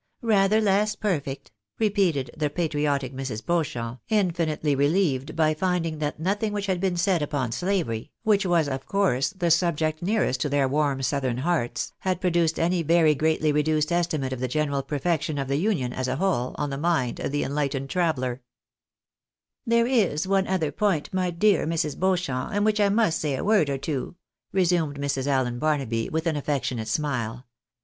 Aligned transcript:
Rather 0.23 0.59
less 0.59 0.95
perfect,'''' 0.95 1.51
repeated 1.77 2.31
the 2.35 2.49
patriotic 2.49 3.13
Mrs. 3.13 3.45
Beauchamp, 3.45 3.99
in 4.09 4.31
finitely 4.31 4.75
relieved 4.75 5.35
by 5.35 5.53
finding 5.53 5.99
that 5.99 6.19
nothing 6.19 6.53
which 6.53 6.65
had 6.65 6.79
been 6.81 6.97
said 6.97 7.21
upon 7.21 7.51
slavery 7.51 8.11
(which 8.23 8.43
was 8.43 8.67
of 8.67 8.87
course 8.87 9.29
the 9.29 9.51
subject 9.51 10.01
nearest 10.01 10.41
to 10.41 10.49
their 10.49 10.67
warm 10.67 11.03
southern 11.03 11.37
hearts) 11.37 11.93
had 11.99 12.19
produced 12.19 12.57
any 12.59 12.81
very 12.81 13.13
greatly 13.13 13.51
reduced 13.51 13.91
estimate 13.91 14.33
of 14.33 14.39
the 14.39 14.47
general 14.47 14.81
perfection 14.81 15.37
of 15.37 15.47
the 15.47 15.57
Union, 15.59 15.93
as 15.93 16.07
a 16.07 16.15
whole, 16.15 16.55
on 16.57 16.71
the 16.71 16.79
mind 16.79 17.19
of 17.19 17.31
the 17.31 17.43
enlightened 17.43 17.87
traveller. 17.91 18.41
pi^TABti: 19.69 19.81
r.Esi*r,T 19.81 19.83
of 19.83 19.83
f 19.83 19.83
kejudice. 19.83 19.83
167" 19.85 19.85
There 20.07 20.15
is 20.15 20.27
one 20.27 20.47
other 20.47 20.71
point, 20.71 21.13
my 21.13 21.29
dear 21.29 21.67
Mrs. 21.67 21.95
Beauchamp, 21.99 22.55
on 22.55 22.63
which 22.63 22.79
I 22.79 22.89
must 22.89 23.19
say 23.19 23.35
a 23.35 23.43
word 23.43 23.69
or 23.69 23.77
two," 23.77 24.15
resumed 24.51 24.97
Mrs. 24.97 25.27
Allen 25.27 25.59
Barnaby, 25.59 26.09
with 26.09 26.25
an 26.25 26.35
affectionate 26.35 26.87
smile. 26.87 27.45